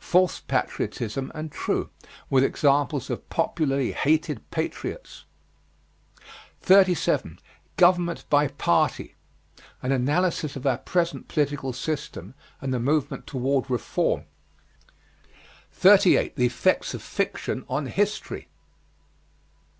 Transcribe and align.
False 0.00 0.40
patriotism 0.40 1.30
and 1.32 1.52
true, 1.52 1.90
with 2.28 2.42
examples 2.42 3.08
of 3.08 3.30
popularly 3.30 3.92
hated 3.92 4.50
patriots. 4.50 5.26
37. 6.62 7.38
GOVERNMENT 7.76 8.28
BY 8.28 8.48
PARTY. 8.48 9.14
An 9.80 9.92
analysis 9.92 10.56
of 10.56 10.66
our 10.66 10.78
present 10.78 11.28
political 11.28 11.72
system 11.72 12.34
and 12.60 12.74
the 12.74 12.80
movement 12.80 13.28
toward 13.28 13.70
reform. 13.70 14.24
38. 15.70 16.34
THE 16.34 16.46
EFFECTS 16.46 16.94
OF 16.94 17.00
FICTION 17.00 17.64
ON 17.68 17.86
HISTORY. 17.86 18.48